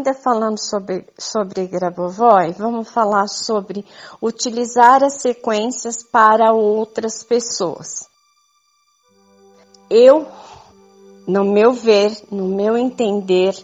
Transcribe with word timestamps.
ainda 0.00 0.14
falando 0.14 0.58
sobre, 0.58 1.06
sobre 1.18 1.66
Grabovoi, 1.66 2.52
vamos 2.52 2.88
falar 2.88 3.28
sobre 3.28 3.84
utilizar 4.20 5.04
as 5.04 5.20
sequências 5.20 6.02
para 6.02 6.52
outras 6.52 7.22
pessoas. 7.22 8.08
Eu, 9.90 10.26
no 11.26 11.44
meu 11.44 11.72
ver, 11.72 12.16
no 12.30 12.48
meu 12.48 12.78
entender, 12.78 13.54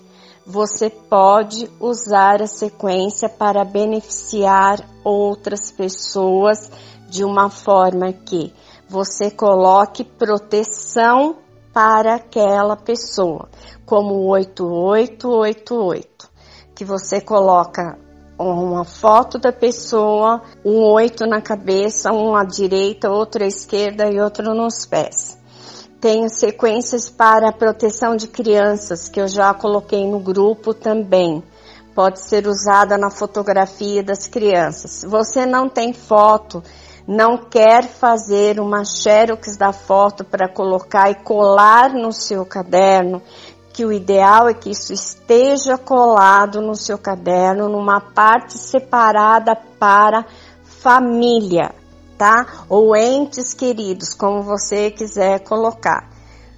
você 0.45 0.91
pode 0.91 1.71
usar 1.81 2.43
a 2.43 2.47
sequência 2.47 3.29
para 3.29 3.65
beneficiar 3.65 4.79
outras 5.03 5.71
pessoas 5.71 6.71
de 7.09 7.25
uma 7.25 7.49
forma 7.49 8.13
que 8.13 8.53
você 8.89 9.31
coloque 9.31 10.05
proteção 10.05 11.37
para 11.77 12.15
aquela 12.15 12.75
pessoa, 12.75 13.51
como 13.85 14.15
8888, 14.31 16.31
que 16.75 16.87
você 16.87 17.21
coloca 17.21 17.99
uma 18.39 18.83
foto 18.83 19.39
da 19.39 19.53
pessoa, 19.53 20.41
um 20.65 20.81
oito 20.95 21.27
na 21.27 21.43
cabeça, 21.43 22.15
um 22.15 22.35
à 22.35 22.45
direita, 22.45 23.11
outro 23.11 23.45
à 23.45 23.47
esquerda 23.47 24.11
e 24.11 24.19
outro 24.19 24.55
nos 24.55 24.87
pés. 24.87 25.39
Tenho 26.01 26.31
sequências 26.31 27.11
para 27.11 27.53
proteção 27.53 28.17
de 28.17 28.27
crianças 28.27 29.11
que 29.11 29.21
eu 29.21 29.29
já 29.29 29.53
coloquei 29.53 30.09
no 30.09 30.19
grupo 30.19 30.73
também. 30.73 31.43
Pode 31.95 32.21
ser 32.21 32.47
usada 32.47 32.97
na 32.97 33.11
fotografia 33.11 34.03
das 34.03 34.27
crianças. 34.27 35.05
Você 35.07 35.45
não 35.45 35.69
tem 35.69 35.93
foto, 35.93 36.63
não 37.07 37.39
quer 37.39 37.85
fazer 37.85 38.59
uma 38.59 38.85
xerox 38.85 39.57
da 39.57 39.73
foto 39.73 40.25
para 40.25 40.49
colocar 40.49 41.11
e 41.11 41.15
colar 41.15 41.93
no 41.93 42.13
seu 42.13 42.45
caderno, 42.45 43.23
que 43.73 43.85
o 43.85 43.93
ideal 43.93 44.49
é 44.49 44.55
que 44.55 44.71
isso 44.71 44.93
esteja 44.93 45.77
colado 45.77 46.61
no 46.61 46.75
seu 46.75 46.99
caderno 46.99 47.69
numa 47.69 48.01
parte 48.01 48.59
separada 48.59 49.55
para 49.79 50.25
família 50.65 51.73
tá? 52.17 52.65
Ou 52.69 52.97
entes 52.97 53.55
queridos, 53.55 54.15
como 54.15 54.43
você 54.43 54.91
quiser 54.91 55.41
colocar. 55.41 56.09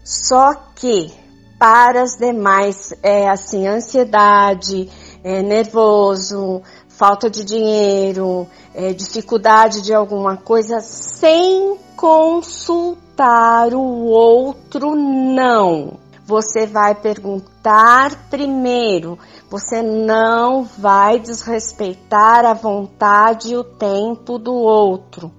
Só 0.04 0.54
que 0.74 1.12
para 1.58 2.02
as 2.02 2.16
demais, 2.16 2.94
é 3.02 3.28
assim, 3.28 3.66
ansiedade, 3.66 4.88
é, 5.22 5.42
nervoso, 5.42 6.62
falta 6.88 7.30
de 7.30 7.44
dinheiro, 7.44 8.46
é, 8.74 8.92
dificuldade 8.92 9.82
de 9.82 9.94
alguma 9.94 10.36
coisa, 10.36 10.80
sem 10.80 11.78
consultar 11.96 13.74
o 13.74 14.06
outro, 14.06 14.94
não. 14.94 15.98
Você 16.24 16.66
vai 16.66 16.94
perguntar 16.94 18.28
primeiro. 18.28 19.18
Você 19.48 19.80
não 19.80 20.62
vai 20.62 21.18
desrespeitar 21.18 22.44
a 22.44 22.52
vontade 22.52 23.52
e 23.52 23.56
o 23.56 23.64
tempo 23.64 24.38
do 24.38 24.52
outro. 24.52 25.32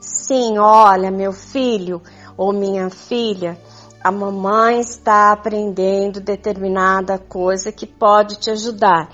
Sim, 0.00 0.56
olha, 0.58 1.10
meu 1.10 1.32
filho 1.32 2.00
ou 2.36 2.52
minha 2.52 2.88
filha, 2.90 3.58
a 4.06 4.12
mamãe 4.12 4.78
está 4.78 5.32
aprendendo 5.32 6.20
determinada 6.20 7.18
coisa 7.18 7.72
que 7.72 7.88
pode 7.88 8.38
te 8.38 8.52
ajudar. 8.52 9.08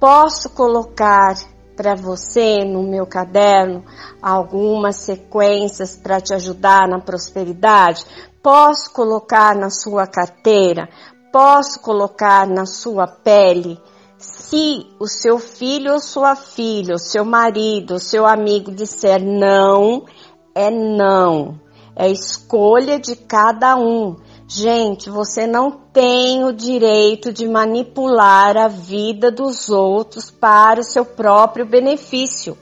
Posso 0.00 0.48
colocar 0.48 1.34
para 1.76 1.94
você 1.94 2.64
no 2.64 2.82
meu 2.82 3.06
caderno 3.06 3.84
algumas 4.22 4.96
sequências 4.96 5.96
para 5.96 6.18
te 6.18 6.32
ajudar 6.32 6.88
na 6.88 6.98
prosperidade? 6.98 8.06
Posso 8.42 8.90
colocar 8.90 9.54
na 9.54 9.68
sua 9.68 10.06
carteira? 10.06 10.88
Posso 11.30 11.82
colocar 11.82 12.46
na 12.46 12.64
sua 12.64 13.06
pele? 13.06 13.78
Se 14.16 14.86
o 14.98 15.06
seu 15.06 15.38
filho 15.38 15.92
ou 15.92 16.00
sua 16.00 16.34
filha, 16.34 16.94
o 16.94 16.98
seu 16.98 17.22
marido, 17.22 17.96
o 17.96 18.00
seu 18.00 18.24
amigo 18.24 18.72
disser 18.72 19.22
não, 19.22 20.06
é 20.54 20.70
não. 20.70 21.67
É 22.00 22.08
escolha 22.08 23.00
de 23.00 23.16
cada 23.16 23.74
um. 23.74 24.14
Gente, 24.46 25.10
você 25.10 25.48
não 25.48 25.72
tem 25.92 26.44
o 26.44 26.52
direito 26.52 27.32
de 27.32 27.48
manipular 27.48 28.56
a 28.56 28.68
vida 28.68 29.32
dos 29.32 29.68
outros 29.68 30.30
para 30.30 30.78
o 30.78 30.84
seu 30.84 31.04
próprio 31.04 31.66
benefício. 31.66 32.56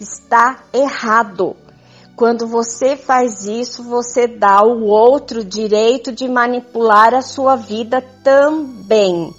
Está 0.00 0.60
errado. 0.72 1.56
Quando 2.14 2.46
você 2.46 2.96
faz 2.96 3.46
isso, 3.46 3.82
você 3.82 4.28
dá 4.28 4.60
ao 4.60 4.80
outro 4.80 5.44
direito 5.44 6.12
de 6.12 6.28
manipular 6.28 7.12
a 7.14 7.20
sua 7.20 7.56
vida 7.56 8.00
também. 8.22 9.34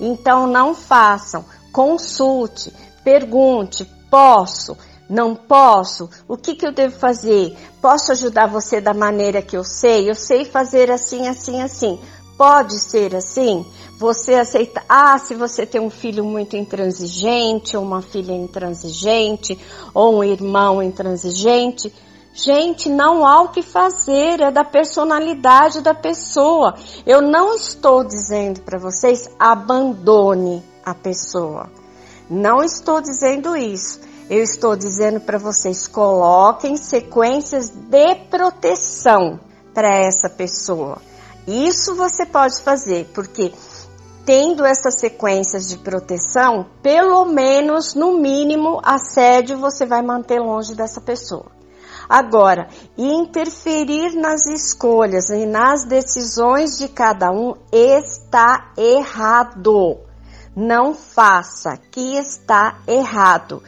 Então 0.00 0.46
não 0.46 0.72
façam. 0.72 1.44
Consulte, 1.72 2.72
pergunte, 3.02 3.84
posso? 4.08 4.76
Não 5.08 5.34
posso? 5.34 6.08
O 6.26 6.36
que, 6.36 6.54
que 6.54 6.66
eu 6.66 6.72
devo 6.72 6.98
fazer? 6.98 7.56
Posso 7.80 8.12
ajudar 8.12 8.46
você 8.46 8.80
da 8.80 8.94
maneira 8.94 9.42
que 9.42 9.56
eu 9.56 9.64
sei? 9.64 10.08
Eu 10.08 10.14
sei 10.14 10.44
fazer 10.44 10.90
assim, 10.90 11.28
assim, 11.28 11.60
assim. 11.60 12.00
Pode 12.36 12.78
ser 12.80 13.14
assim? 13.14 13.64
Você 13.98 14.34
aceita? 14.34 14.82
Ah, 14.88 15.16
se 15.18 15.34
você 15.34 15.64
tem 15.64 15.80
um 15.80 15.90
filho 15.90 16.24
muito 16.24 16.56
intransigente, 16.56 17.76
ou 17.76 17.84
uma 17.84 18.02
filha 18.02 18.32
intransigente, 18.32 19.58
ou 19.92 20.16
um 20.16 20.24
irmão 20.24 20.82
intransigente. 20.82 21.92
Gente, 22.32 22.88
não 22.88 23.24
há 23.24 23.42
o 23.42 23.50
que 23.50 23.62
fazer, 23.62 24.40
é 24.40 24.50
da 24.50 24.64
personalidade 24.64 25.80
da 25.80 25.94
pessoa. 25.94 26.74
Eu 27.06 27.22
não 27.22 27.54
estou 27.54 28.02
dizendo 28.02 28.60
para 28.62 28.78
vocês 28.78 29.30
abandone 29.38 30.60
a 30.84 30.92
pessoa. 30.92 31.70
Não 32.28 32.64
estou 32.64 33.00
dizendo 33.00 33.56
isso. 33.56 34.00
Eu 34.28 34.42
estou 34.42 34.74
dizendo 34.74 35.20
para 35.20 35.38
vocês, 35.38 35.86
coloquem 35.86 36.76
sequências 36.76 37.68
de 37.68 38.14
proteção 38.30 39.38
para 39.74 39.88
essa 39.88 40.30
pessoa. 40.30 40.98
Isso 41.46 41.94
você 41.94 42.24
pode 42.24 42.62
fazer, 42.62 43.10
porque 43.14 43.52
tendo 44.24 44.64
essas 44.64 44.94
sequências 44.94 45.68
de 45.68 45.76
proteção, 45.76 46.66
pelo 46.82 47.26
menos, 47.26 47.94
no 47.94 48.18
mínimo, 48.18 48.80
assédio 48.82 49.58
você 49.58 49.84
vai 49.84 50.00
manter 50.00 50.40
longe 50.40 50.74
dessa 50.74 51.00
pessoa. 51.00 51.52
Agora, 52.08 52.68
interferir 52.96 54.14
nas 54.14 54.46
escolhas 54.46 55.28
e 55.30 55.46
nas 55.46 55.84
decisões 55.84 56.78
de 56.78 56.88
cada 56.88 57.30
um 57.30 57.54
está 57.72 58.72
errado. 58.76 59.98
Não 60.56 60.94
faça, 60.94 61.76
que 61.90 62.16
está 62.16 62.78
errado. 62.86 63.62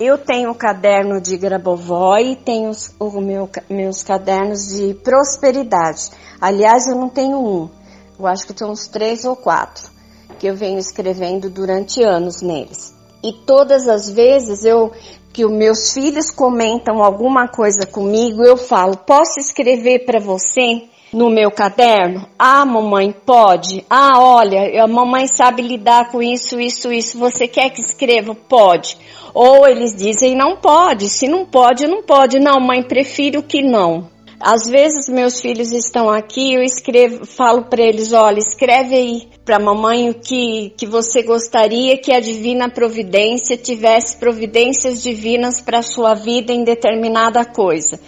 Eu 0.00 0.18
tenho 0.18 0.50
o 0.50 0.54
caderno 0.54 1.20
de 1.20 1.36
Grabovoi 1.36 2.32
e 2.32 2.36
tenho 2.36 2.70
os 2.70 2.94
meu, 3.14 3.48
meus 3.68 4.02
cadernos 4.02 4.68
de 4.68 4.94
prosperidade. 4.94 6.10
Aliás, 6.40 6.86
eu 6.88 6.96
não 6.96 7.08
tenho 7.08 7.38
um. 7.38 7.70
Eu 8.18 8.26
acho 8.26 8.46
que 8.46 8.54
tem 8.54 8.66
uns 8.66 8.86
três 8.88 9.24
ou 9.24 9.36
quatro 9.36 9.90
que 10.38 10.46
eu 10.46 10.56
venho 10.56 10.78
escrevendo 10.78 11.48
durante 11.48 12.02
anos 12.02 12.42
neles. 12.42 12.94
E 13.22 13.32
todas 13.32 13.86
as 13.86 14.10
vezes 14.10 14.64
eu 14.64 14.90
que 15.32 15.44
os 15.44 15.52
meus 15.52 15.92
filhos 15.92 16.30
comentam 16.30 17.02
alguma 17.02 17.48
coisa 17.48 17.86
comigo, 17.86 18.42
eu 18.42 18.56
falo: 18.56 18.96
"Posso 18.96 19.38
escrever 19.38 20.04
para 20.04 20.18
você?" 20.18 20.88
No 21.12 21.30
meu 21.30 21.50
caderno? 21.50 22.26
Ah, 22.38 22.64
mamãe, 22.64 23.14
pode. 23.24 23.84
Ah, 23.88 24.18
olha, 24.18 24.82
a 24.82 24.86
mamãe 24.86 25.26
sabe 25.26 25.62
lidar 25.62 26.10
com 26.10 26.22
isso, 26.22 26.60
isso, 26.60 26.92
isso. 26.92 27.18
Você 27.18 27.46
quer 27.46 27.70
que 27.70 27.80
escreva? 27.80 28.34
Pode. 28.34 28.96
Ou 29.34 29.66
eles 29.66 29.94
dizem 29.94 30.34
não 30.34 30.56
pode. 30.56 31.08
Se 31.08 31.28
não 31.28 31.44
pode, 31.44 31.86
não 31.86 32.02
pode. 32.02 32.38
Não, 32.38 32.60
mãe, 32.60 32.82
prefiro 32.82 33.42
que 33.42 33.62
não. 33.62 34.10
Às 34.44 34.68
vezes 34.68 35.08
meus 35.08 35.40
filhos 35.40 35.70
estão 35.70 36.10
aqui, 36.10 36.54
eu 36.54 36.64
escrevo, 36.64 37.24
falo 37.24 37.66
para 37.66 37.80
eles, 37.80 38.12
olha, 38.12 38.40
escreve 38.40 38.96
aí 38.96 39.28
para 39.44 39.60
mamãe 39.60 40.10
o 40.10 40.14
que, 40.14 40.74
que 40.76 40.84
você 40.84 41.22
gostaria 41.22 41.96
que 41.96 42.12
a 42.12 42.18
divina 42.18 42.68
providência 42.68 43.56
tivesse 43.56 44.16
providências 44.16 45.00
divinas 45.00 45.60
para 45.60 45.80
sua 45.80 46.14
vida 46.14 46.52
em 46.52 46.64
determinada 46.64 47.44
coisa. 47.44 48.00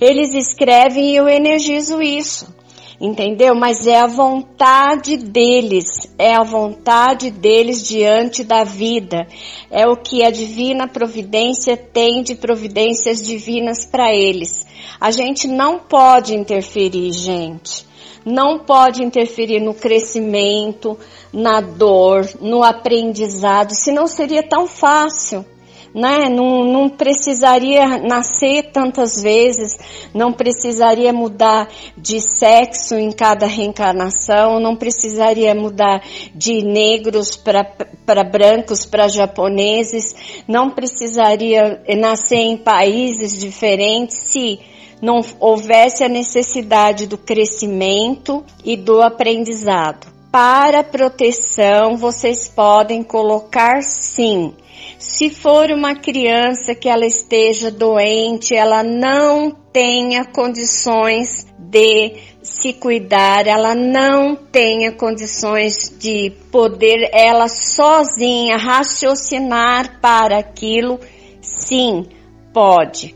Eles 0.00 0.34
escrevem 0.34 1.12
e 1.12 1.16
eu 1.16 1.28
energizo 1.28 2.02
isso. 2.02 2.55
Entendeu? 3.00 3.54
Mas 3.54 3.86
é 3.86 4.00
a 4.00 4.06
vontade 4.06 5.18
deles, 5.18 5.84
é 6.18 6.34
a 6.34 6.42
vontade 6.42 7.30
deles 7.30 7.86
diante 7.86 8.42
da 8.42 8.64
vida. 8.64 9.26
É 9.70 9.86
o 9.86 9.96
que 9.96 10.24
a 10.24 10.30
divina 10.30 10.88
providência 10.88 11.76
tem 11.76 12.22
de 12.22 12.34
providências 12.34 13.24
divinas 13.24 13.84
para 13.84 14.14
eles. 14.14 14.66
A 14.98 15.10
gente 15.10 15.46
não 15.46 15.78
pode 15.78 16.34
interferir, 16.34 17.12
gente. 17.12 17.84
Não 18.24 18.58
pode 18.58 19.04
interferir 19.04 19.60
no 19.60 19.74
crescimento, 19.74 20.98
na 21.32 21.60
dor, 21.60 22.28
no 22.40 22.62
aprendizado, 22.64 23.72
senão 23.72 24.06
seria 24.06 24.42
tão 24.42 24.66
fácil. 24.66 25.44
Né? 25.94 26.28
Não, 26.28 26.64
não 26.64 26.88
precisaria 26.88 27.98
nascer 27.98 28.70
tantas 28.72 29.22
vezes, 29.22 29.76
não 30.14 30.32
precisaria 30.32 31.12
mudar 31.12 31.68
de 31.96 32.20
sexo 32.20 32.94
em 32.94 33.10
cada 33.10 33.46
reencarnação, 33.46 34.60
não 34.60 34.76
precisaria 34.76 35.54
mudar 35.54 36.02
de 36.34 36.62
negros 36.62 37.36
para 37.36 38.24
brancos, 38.24 38.86
para 38.86 39.08
japoneses, 39.08 40.42
não 40.46 40.70
precisaria 40.70 41.82
nascer 41.96 42.36
em 42.36 42.56
países 42.56 43.38
diferentes 43.38 44.16
se 44.16 44.58
não 45.00 45.20
houvesse 45.38 46.02
a 46.02 46.08
necessidade 46.08 47.06
do 47.06 47.18
crescimento 47.18 48.44
e 48.64 48.76
do 48.76 49.02
aprendizado. 49.02 50.15
Para 50.36 50.84
proteção, 50.84 51.96
vocês 51.96 52.46
podem 52.46 53.02
colocar 53.02 53.82
sim. 53.82 54.52
Se 54.98 55.30
for 55.30 55.70
uma 55.70 55.94
criança 55.94 56.74
que 56.74 56.90
ela 56.90 57.06
esteja 57.06 57.70
doente, 57.70 58.54
ela 58.54 58.82
não 58.82 59.50
tenha 59.50 60.26
condições 60.26 61.46
de 61.58 62.16
se 62.42 62.74
cuidar, 62.74 63.46
ela 63.46 63.74
não 63.74 64.36
tenha 64.36 64.92
condições 64.92 65.88
de 65.98 66.30
poder 66.52 67.08
ela 67.14 67.48
sozinha 67.48 68.58
raciocinar 68.58 70.02
para 70.02 70.36
aquilo, 70.36 71.00
sim, 71.40 72.04
pode 72.52 73.14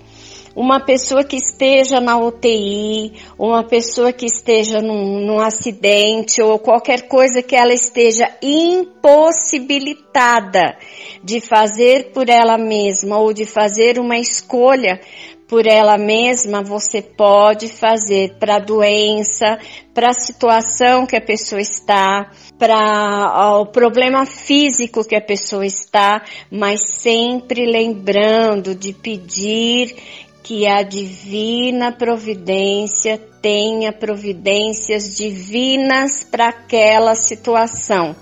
uma 0.61 0.79
pessoa 0.79 1.25
que 1.25 1.37
esteja 1.37 1.99
na 2.03 2.19
UTI, 2.19 3.15
uma 3.39 3.65
pessoa 3.65 4.13
que 4.13 4.27
esteja 4.27 4.83
num, 4.83 5.25
num, 5.25 5.41
acidente 5.41 6.43
ou 6.43 6.59
qualquer 6.59 7.09
coisa 7.09 7.43
que 7.43 7.57
ela 7.57 7.73
esteja 7.73 8.31
impossibilitada 8.43 10.77
de 11.25 11.41
fazer 11.41 12.11
por 12.13 12.29
ela 12.29 12.59
mesma 12.59 13.17
ou 13.17 13.33
de 13.33 13.47
fazer 13.47 13.99
uma 13.99 14.19
escolha 14.19 15.01
por 15.49 15.67
ela 15.67 15.97
mesma, 15.97 16.63
você 16.63 17.01
pode 17.03 17.67
fazer 17.67 18.35
para 18.39 18.57
a 18.57 18.61
doença, 18.61 19.59
para 19.95 20.11
a 20.11 20.13
situação 20.13 21.07
que 21.07 21.17
a 21.17 21.21
pessoa 21.21 21.61
está, 21.61 22.31
para 22.57 23.59
o 23.59 23.67
problema 23.67 24.25
físico 24.27 25.05
que 25.05 25.17
a 25.17 25.21
pessoa 25.21 25.67
está, 25.67 26.23
mas 26.49 26.87
sempre 26.87 27.67
lembrando 27.67 28.77
de 28.77 28.93
pedir 28.93 29.97
que 30.43 30.67
a 30.67 30.83
divina 30.83 31.93
providência 31.93 33.19
tenha 33.41 33.93
providências 33.93 35.17
divinas 35.17 36.25
para 36.25 36.49
aquela 36.49 37.15
situação. 37.15 38.15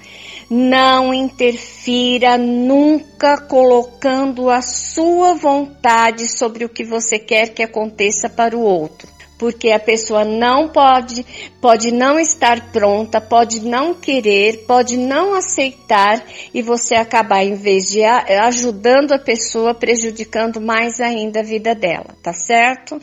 Não 0.51 1.13
interfira 1.13 2.39
nunca 2.39 3.37
colocando 3.37 4.49
a 4.49 4.63
sua 4.63 5.35
vontade 5.35 6.29
sobre 6.29 6.65
o 6.65 6.69
que 6.69 6.85
você 6.85 7.19
quer 7.19 7.53
que 7.53 7.63
aconteça 7.63 8.29
para 8.29 8.57
o 8.57 8.63
outro 8.63 9.18
porque 9.39 9.71
a 9.71 9.79
pessoa 9.79 10.25
não 10.25 10.69
pode, 10.69 11.25
pode 11.61 11.93
não 11.93 12.19
estar 12.19 12.73
pronta, 12.73 13.21
pode 13.21 13.61
não 13.61 13.95
querer, 13.95 14.65
pode 14.67 14.97
não 14.97 15.35
aceitar 15.35 16.23
e 16.53 16.61
você 16.61 16.97
acabar 16.97 17.45
em 17.45 17.55
vez 17.55 17.89
de 17.89 18.03
ajudando 18.05 19.13
a 19.13 19.19
pessoa, 19.19 19.73
prejudicando 19.73 20.61
mais 20.61 21.01
ainda 21.01 21.41
a 21.41 21.45
vida 21.45 21.75
dela, 21.75 22.17
tá 22.23 22.33
certo? 22.33 23.01